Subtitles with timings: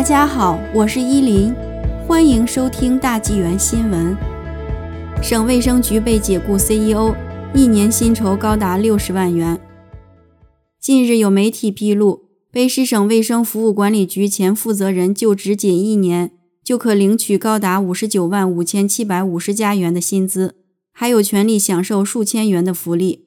[0.00, 1.54] 大家好，我是依林，
[2.08, 4.16] 欢迎收听大纪元新闻。
[5.22, 7.14] 省卫生局被解雇 CEO，
[7.54, 9.60] 一年薪酬高达六十万元。
[10.80, 16.30] 近日有媒体披露，卑诗省卫生服务管理局前负责人就职仅一年，
[16.64, 20.54] 就可领取高达五十九万五千七百五十加元的薪资，
[20.94, 23.26] 还有权利享受数千元的福利。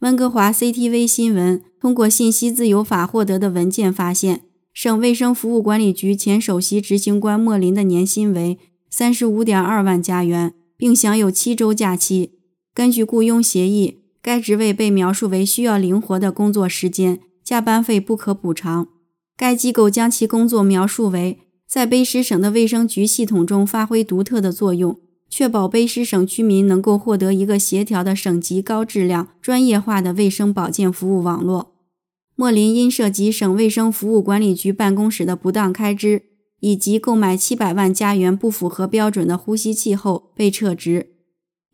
[0.00, 4.40] 温哥华 CTV 新闻通过信息自由法获得的文件发现。
[4.74, 8.58] 省卫生服务管理局前首席执行官莫林的年薪为
[8.90, 12.32] 三十五点二万加元，并享有七周假期。
[12.74, 18.88] 根据雇佣协议，该职位被描述为需要灵活的工作时间，加班费不可补偿。
[19.36, 24.98] 该机构将其工作描述为在卑诗省的卫生局系统中发挥独特的作用，
[25.30, 31.73] 确保卑诗省居民能够获得一个协调的省级、高质量、专业化的卫生保健服务网络。
[32.36, 36.22] 莫林因涉及省卫生服务管理局办公室的不当开支，
[36.60, 41.10] 以及购买七百万加元不符合标准的呼吸器后被撤职。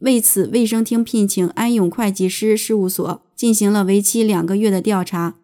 [0.00, 5.36] 为此，卫生厅聘请安永会计师事务所进行了为期两个月的调查。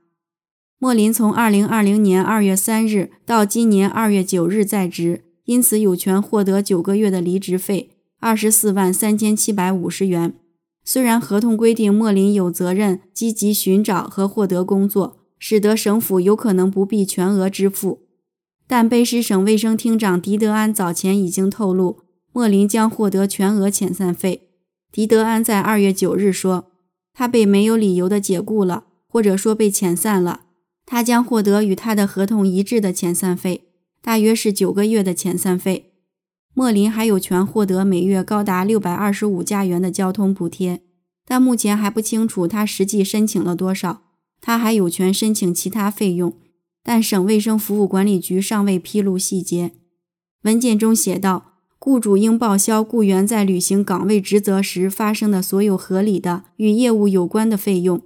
[0.79, 10.35] 莫林从二零二零年二月三日到今年二月九日在职，因此有权获得九个月的离职费，二十四万三千七百五十元。
[10.89, 18.03] 虽然合同规定莫林有责任积极寻找和获得工作，使得省府有可能不必全额支付，
[18.69, 24.49] 但卑诗省卫生厅长狄德安早前已经透露，莫林将获得全额遣散费。
[24.93, 26.71] 狄德安在二月九日说，
[27.13, 30.43] 他被没有理由的解雇了，或者说被遣散了，
[30.87, 33.65] 他将获得与他的合同一致的遣散费，
[34.01, 35.95] 大约是九个月的遣散费。
[36.59, 40.81] 莫林还有权获得每月高达六百二十五加元的交通补贴，
[41.27, 44.05] 但目前还不清楚他实际申请了多少。
[44.41, 46.35] 他还有权申请其他费用，
[46.83, 49.73] 但省卫生服务管理局尚未披露细节。
[50.45, 58.01] 文件中写道：“雇主应报销雇员在履行岗位职责时发生的所有合理的与业务有关的费用。”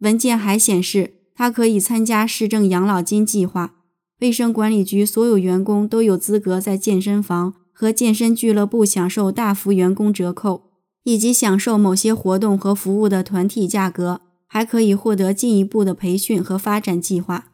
[0.00, 3.74] 文件还显示，他可以参加市政养老金计划。
[4.20, 10.64] 卫生管理局所有员工都有资格在健身房和健身俱乐部享受大幅员工折扣，
[11.04, 17.46] 以及享受某些活动和服务的团体价格，还可以获得进一步的培训和发展计划。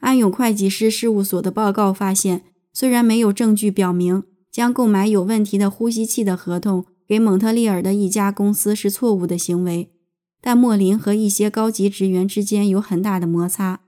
[0.00, 2.42] 安永会计师事务所的报告发现，
[2.72, 9.92] 虽然没有证据表明将购买有问题的呼吸器的合同给蒙特利尔的一家公司是错误的行为，
[10.40, 13.82] 但莫林和一些高级职员之间有很大的摩擦。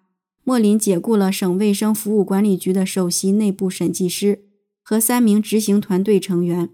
[0.44, 4.40] 莫林解雇了省卫生服务管理局的首席内部审计师
[4.82, 6.70] 和三名执行团队成员。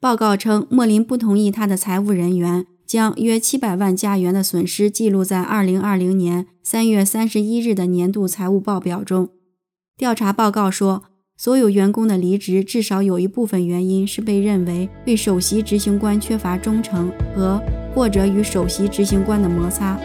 [0.00, 9.28] 报告称，莫林不同意他的财务人员将约七百万加元的损失记录在二零二零年三月三十一日的年度财务报表中。
[9.98, 11.02] 调查报告说，
[11.36, 17.62] 所有员工的离职至少有一部分原因是被认为对首席执行官缺乏忠诚和
[17.94, 20.00] 或者与首席执行官的摩擦。